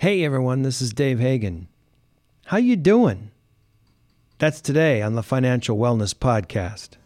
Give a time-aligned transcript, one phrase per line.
[0.00, 1.68] Hey everyone, this is Dave Hagan.
[2.46, 3.32] How you doing?
[4.38, 6.96] That's today on the Financial Wellness Podcast.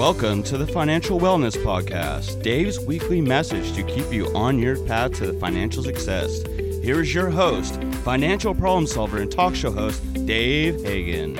[0.00, 5.12] Welcome to the Financial Wellness Podcast, Dave's weekly message to keep you on your path
[5.16, 6.42] to financial success.
[6.82, 11.36] Here is your host, financial problem solver and talk show host, Dave Hagan.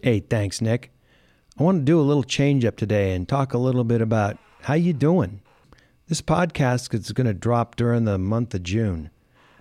[0.00, 0.92] Hey, thanks, Nick.
[1.58, 4.38] I want to do a little change up today and talk a little bit about
[4.62, 5.42] how you doing.
[6.06, 9.10] This podcast is going to drop during the month of June.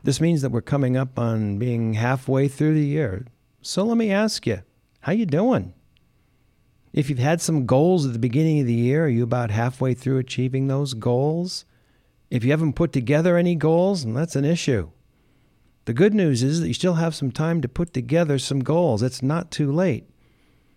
[0.03, 3.25] This means that we're coming up on being halfway through the year.
[3.63, 4.61] So let me ask you,
[4.99, 5.73] how you doing?
[6.91, 9.93] If you've had some goals at the beginning of the year, are you about halfway
[9.93, 11.65] through achieving those goals?
[12.29, 14.89] If you haven't put together any goals, that's an issue.
[15.85, 19.01] The good news is that you still have some time to put together some goals.
[19.01, 20.09] It's not too late.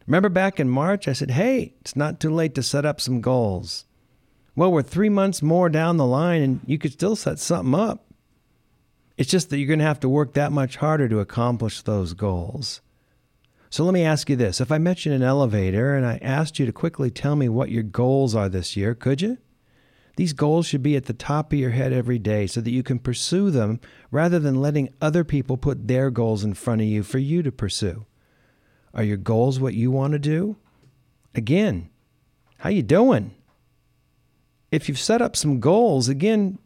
[0.06, 3.20] Remember back in March, I said, hey, it's not too late to set up some
[3.20, 3.86] goals.
[4.54, 8.06] Well, we're three months more down the line and you could still set something up.
[9.16, 12.14] It's just that you're going to have to work that much harder to accomplish those
[12.14, 12.80] goals.
[13.72, 14.60] So let me ask you this.
[14.60, 17.48] If I met you in an elevator and I asked you to quickly tell me
[17.48, 19.38] what your goals are this year, could you?
[20.16, 22.82] These goals should be at the top of your head every day so that you
[22.82, 27.02] can pursue them rather than letting other people put their goals in front of you
[27.02, 28.04] for you to pursue.
[28.92, 30.56] Are your goals what you want to do?
[31.34, 31.88] Again,
[32.58, 33.34] how you doing?
[34.70, 36.58] If you've set up some goals, again,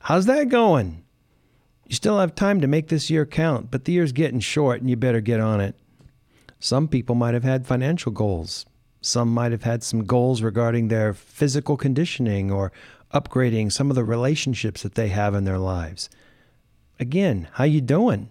[0.00, 1.04] how's that going?
[1.86, 4.90] You still have time to make this year count, but the year's getting short and
[4.90, 5.76] you better get on it.
[6.64, 8.64] Some people might have had financial goals.
[9.02, 12.72] Some might have had some goals regarding their physical conditioning or
[13.12, 16.08] upgrading some of the relationships that they have in their lives.
[16.98, 18.30] Again, how you doing?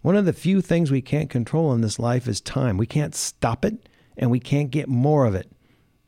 [0.00, 2.78] One of the few things we can't control in this life is time.
[2.78, 3.86] We can't stop it
[4.16, 5.52] and we can't get more of it.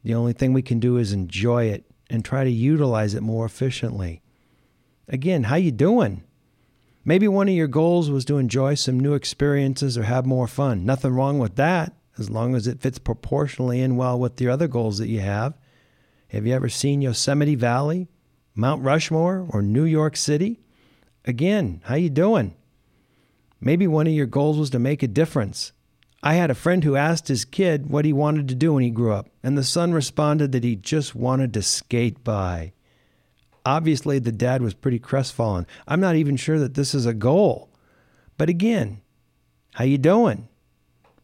[0.04, 3.44] The only thing we can do is enjoy it and try to utilize it more
[3.44, 4.22] efficiently.
[5.08, 6.22] Again, how you doing?
[7.08, 10.84] Maybe one of your goals was to enjoy some new experiences or have more fun.
[10.84, 14.68] Nothing wrong with that, as long as it fits proportionally in well with the other
[14.68, 15.54] goals that you have.
[16.28, 18.08] Have you ever seen Yosemite Valley,
[18.54, 20.60] Mount Rushmore, or New York City?
[21.24, 22.54] Again, how you doing?
[23.58, 25.72] Maybe one of your goals was to make a difference.
[26.22, 28.90] I had a friend who asked his kid what he wanted to do when he
[28.90, 32.74] grew up, and the son responded that he just wanted to skate by.
[33.66, 35.66] Obviously, the dad was pretty crestfallen.
[35.86, 37.70] I'm not even sure that this is a goal.
[38.36, 39.02] But again,
[39.74, 40.48] how you doing?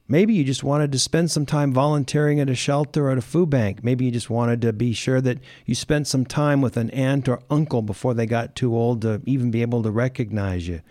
[0.07, 3.23] Maybe you just wanted to spend some time volunteering at a shelter or at a
[3.23, 3.83] food bank.
[3.83, 7.27] Maybe you just wanted to be sure that you spent some time with an aunt
[7.27, 10.83] or uncle before they got too old to even be able to recognize you.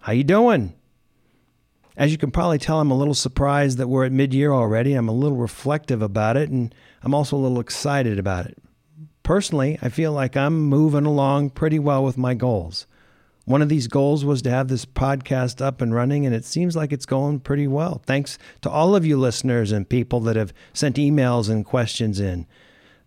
[0.00, 0.74] How you doing?
[1.96, 4.92] As you can probably tell, I'm a little surprised that we're at mid-year already.
[4.92, 8.58] I'm a little reflective about it, and I'm also a little excited about it.
[9.26, 12.86] Personally, I feel like I'm moving along pretty well with my goals.
[13.44, 16.76] One of these goals was to have this podcast up and running, and it seems
[16.76, 18.00] like it's going pretty well.
[18.06, 22.46] Thanks to all of you listeners and people that have sent emails and questions in.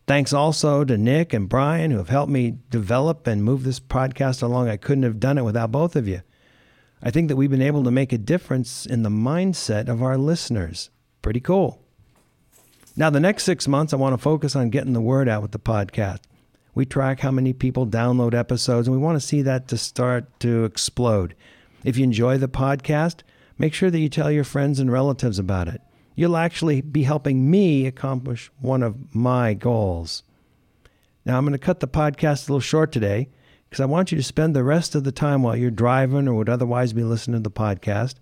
[0.07, 4.43] Thanks also to Nick and Brian who have helped me develop and move this podcast
[4.43, 4.67] along.
[4.67, 6.21] I couldn't have done it without both of you.
[7.01, 10.17] I think that we've been able to make a difference in the mindset of our
[10.17, 10.89] listeners.
[11.21, 11.81] Pretty cool.
[12.95, 15.51] Now, the next six months, I want to focus on getting the word out with
[15.51, 16.19] the podcast.
[16.73, 20.39] We track how many people download episodes, and we want to see that to start
[20.41, 21.35] to explode.
[21.83, 23.21] If you enjoy the podcast,
[23.57, 25.81] make sure that you tell your friends and relatives about it.
[26.15, 30.23] You'll actually be helping me accomplish one of my goals.
[31.25, 33.29] Now, I'm going to cut the podcast a little short today
[33.69, 36.33] because I want you to spend the rest of the time while you're driving or
[36.33, 38.15] would otherwise be listening to the podcast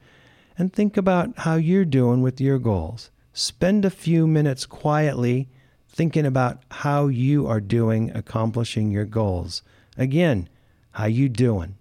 [0.57, 5.47] and think about how you're doing with your goals spend a few minutes quietly
[5.87, 9.61] thinking about how you are doing accomplishing your goals.
[9.95, 10.49] Again,
[10.93, 11.75] how you doing?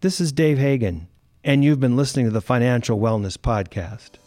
[0.00, 1.06] This is Dave Hagan,
[1.44, 4.18] and you've been listening to the Financial Wellness Podcast.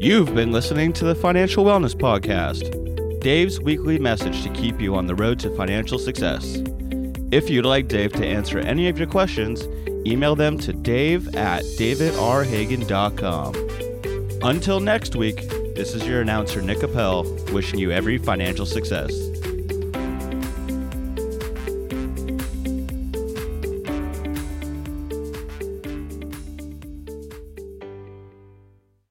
[0.00, 5.06] You've been listening to the Financial Wellness Podcast, Dave's weekly message to keep you on
[5.06, 6.62] the road to financial success.
[7.32, 9.66] If you'd like Dave to answer any of your questions,
[10.06, 13.54] email them to dave at davidrhagan.com.
[14.42, 19.29] Until next week, this is your announcer, Nick Appel, wishing you every financial success.